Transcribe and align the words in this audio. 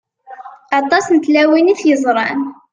Aṭas 0.79 1.05
n 1.09 1.17
tlawin 1.17 1.71
i 1.73 1.75
t-yeẓṛan. 1.79 2.39